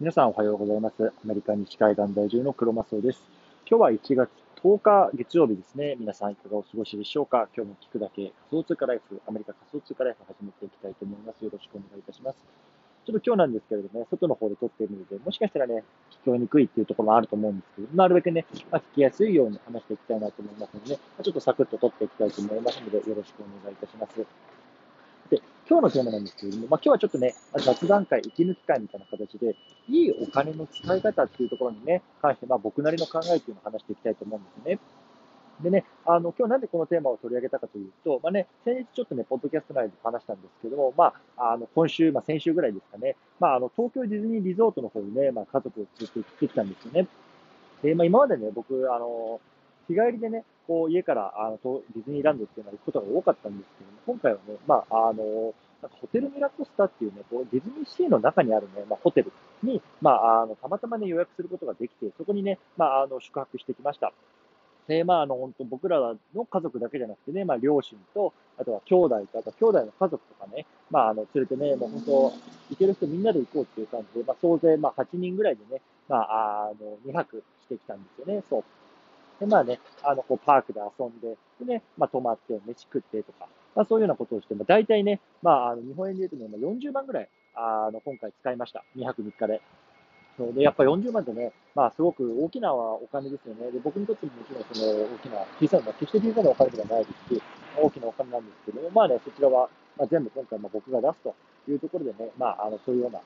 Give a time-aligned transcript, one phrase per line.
[0.00, 1.08] 皆さんおはようございます。
[1.08, 3.22] アメリカ西海岸在住の黒マスオです。
[3.68, 4.30] 今日は1月
[4.64, 5.94] 10日月曜日ですね。
[6.00, 7.50] 皆さんいかがお過ごしでしょうか？
[7.54, 11.44] 今日も聞くだけ仮想通貨ライフ、アメリカ仮想通貨ライフ始めていきたいと思います。
[11.44, 12.38] よろしくお願いいたします。
[13.04, 15.84] ちょっと今日なんですけれどもね、外の方で撮っているので、もしかしたらね、
[16.24, 24.24] 聞こえにくいっていうところもあると思うんですけど、なるべくね、まあ、聞きやすいように話していきたいなと思いますので、ね、ちょっとサクッと撮っていきたいと思いますので、よろしくお願いいたします。
[25.30, 29.56] で、今日のテーマなんですけれども、まあ、今日はちょっとね、雑談会、息抜き会みたいな形で、
[29.88, 34.78] いいお金の使い方っていうところにね、関して、まあ、僕なりの考えっていうのを話していきたいと思うんですね。
[35.62, 47.06] でね、あの、今日なんでこのテーマを取り上げたかというと、まあね、先日ちょっとね、ポッドキャスト内で話したんですけども、まあ、あの、今週、まあ先週ぐらいですかね、まあ、あの、東京ディズニーリゾートの方にね、まあ、家族を連れて行ってきたんですよね。
[47.82, 49.40] で、まあ、今までね、僕、あの、
[49.86, 51.58] 日帰りでね、こう、家から、あの、
[51.96, 55.52] ディズニーランドっていうのは行くことが多かったんですけども、今回はね、まあ、あの、
[55.82, 59.32] なんかホテルミラコスタっていうね、こうディズニーシーの中にあるね、まあ、ホテル
[59.64, 64.12] に、まあ、あの、たまたまね、予約することができて、そこにね、まあ、あの、宿泊してきました。
[64.86, 65.98] で、まあ、あの、本当僕ら
[66.36, 72.12] の家族だけじゃなくてね、まあ、両親と、あとは兄弟と、あと兄弟の家族とかね、まあ、あの、連れてね、もう本当、
[72.70, 78.64] 行ける人みんなで行こうっていう感じで、まあ、総勢、まあ、8人ぐらいでね、まあ、あの、2泊してきたんですよね、そう。
[79.40, 88.84] で、まあね、あの、こう、パークで遊んで、でね、まあ、泊まって、飯食ってとか、まあ、そういうようなことをして、まあ、大体ね、まあ、あの、日本円で言うとね、まあ、40万ぐらい、あの、今回使いました。
[88.96, 89.60] 2泊3日で。
[90.36, 93.70] そうで、やっぱ40万ってね、まあ、すごく大きなお金ですよね。
[93.70, 97.42] で、僕にとってももちろん、その、大きな、小さな、決して小さなお金ではないですし、
[97.76, 101.34] 大きなお金なんですけども、まあね、そちらは、まあ、全部今回、まあ、僕が出すと
[101.70, 103.20] いうところでね、まあ、あの、そういうような、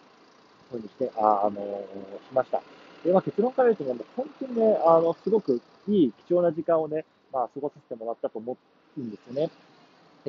[0.70, 1.60] ふうにして、あ、あの
[2.28, 2.62] しました。
[3.05, 8.56] で、まあ、結論から言うとね、本当にね、あの、すごくいい貴重な時間をね、まあ、過ごさせてもらったと思
[8.96, 9.50] うんですよね。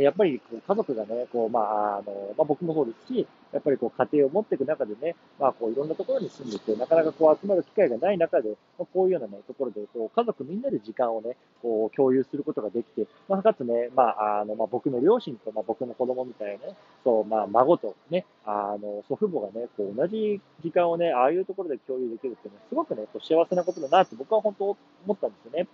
[0.02, 24.66] やっぱりこう家族がね、こう、まあ、あの、まあ、僕もそうですし、やっぱりこう家庭を持っていく中でね、まあ、こういろんなところに住んでて、なかなかこう集まる機会がない中で、まあ、こういうようなね、ところで、こう家族みんなで時間をね、こう共有することができて、まあ、かつね、まあ、あの、まあ、僕の両親と、まあ、僕の子供みたいなね、そう、まあ、孫とね、あの、祖父母がね、こう同じ時間をね、ああいうところで共有できるっていうのは、すごくね、こう幸せなことだなって僕は本当
[25.05, 25.70] 思ったんですよね。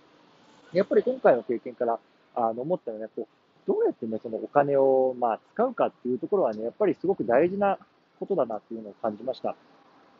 [0.72, 1.98] やっぱり今回の経験から、
[2.34, 7.78] あの、思ったのはね、こう、どうやってね、そのお金を、まあ、使うかっていうところはね、やっぱりすごく大事な
[8.18, 9.54] ことだなっていうのを感じました。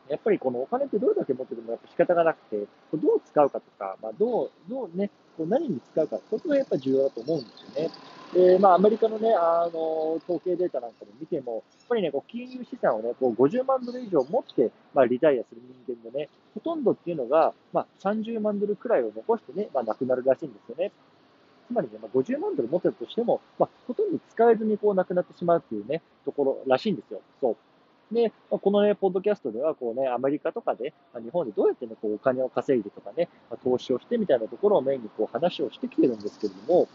[0.08, 2.56] やっぱりこのお金ってどれだけ持っててもやっぱ仕方がなくて、
[2.94, 7.90] どう使うかとか、まあ、どう、どうね、こう何に使うか、そこがやっぱ重要だと思うんですよね。
[8.32, 20.92] で、まあ、アメリカのね、あの、統計データなんかで見ても、やっぱりね、こう、金融資産をね、こう、50万ドル以上持って、まあ、リタイアする人間のね、ほとんどっていうのが、まあ、30万ドルくらいを残してね、まあ、亡くなるらしいんですよね。
[21.72, 27.20] つまりね、まあ、50万ドル持ってるとしても、まあ、ほとんど使えずにこうなくなってしまうっていうね、ところらしいんですよ。
[27.40, 27.56] そ
[28.10, 28.14] う。
[28.14, 36.88] で、まあ、このね、ポッドキャストでは、こうね、アメリカとかで、まあ、日本でどうやってね、こうお金を稼いでとかね、まあ、投資をしてみたいなところをメインにこう話をしてきてるんですけれども、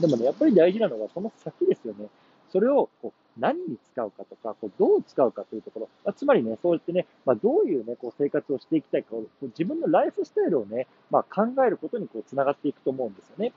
[0.00, 2.06] でもね、やっぱり大事なのはその先ですよね。
[2.50, 13.52] それをこう何に使うかとか、こうどう使うかというところ、まあ、つまりね、そうやってね、まあ、どういうね、こう生活をしていきたいか、こう自分のライフスタイルをね、まあ、考えることにこうつながっていくと思うんですよね。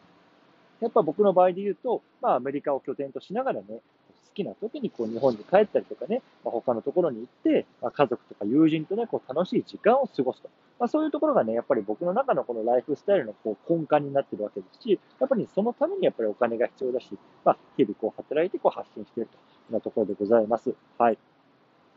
[0.81, 10.49] やっぱ僕の場合で言うと、まあ、アメリカを拠点としながらね、好きな時にこう日本に帰ったりとかね、まあ、他のところに行って、まあ、家族とか友人とね、こう楽しい時間を過ごすと。
[10.79, 17.07] まあ、そういうところがね、やっぱり僕の中のこのライフスタイルのこう根幹になってるわけですし、やっぱりそのためにやっぱりお金が必要だし、
[17.45, 20.73] まあ、日々こう働いてこう発信しているというようなところでございます。
[20.97, 21.17] はい。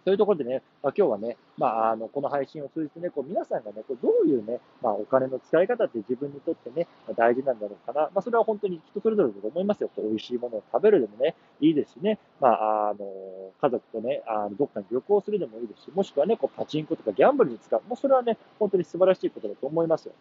[0.04, 8.10] というところでね、まあ、今日はね、まあ、あの、この配信を通じてね、こう皆さんがね、こうどういうね、まあ、お金の使い方って自分にとってね、まあ、大事なんだろうかな。
[8.12, 9.90] まあ、それは本当に人それぞれだと思いますよ。
[9.96, 13.06] 美味しいものを食べるでもね、いいですしね、まあ、あの、
[13.60, 17.80] 家族とね、あのどっかに旅行するでもいいですし、もしくはね、こうパチンコとかギャンブルに使う。
[17.88, 20.12] もうそれはね、本当に素晴らしいことだと思いますよ。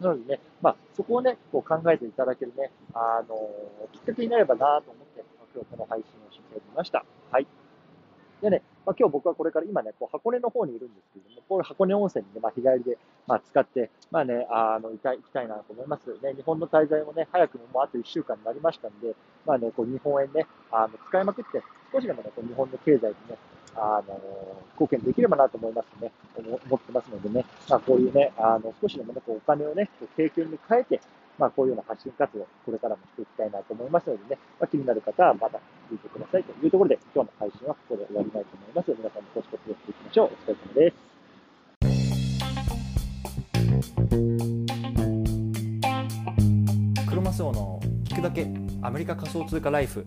[0.00, 3.36] なのでね、まあ、そこをね、こう考えていただけるね、あの、
[3.92, 7.04] きっかけになればなと思って、今日この配信をしてみました。
[7.32, 7.46] はい。
[8.40, 16.10] でね、まあ、今日僕はこれから今ね、こう箱根の方にいるんですけども、こういう箱根温泉にね、まあ、日帰りで、まあ、使って、まあね、あの、行きたい、行きたいなと思います。
[16.22, 21.62] ね、日本の滞在もね、早くももうあと1週間になりましたんで、まあね、こう日本円ね、あの、使いまくって、
[21.92, 23.36] 少しでもね、こう日本の経済にね、
[23.76, 24.20] あの、
[24.72, 31.00] 貢献できればなと思いますね、思ってますのでね、まあ、こういうね、あの、少しでもね、こうお金をね、こう経験に変えて、
[31.38, 38.94] まあ、こういうような発信活動、これからもしていきたいなと思いますのでね、まあ、気になる方はまた聞いてくださいというところで、今日の配信はここで終わりたいと思います。
[38.96, 40.30] 皆さんもコツコツやっていきましょう。
[40.30, 41.10] お疲れ様です。
[47.08, 48.46] クロマスオの聞くだけ
[48.82, 50.06] アメリカ仮想通貨ライフ。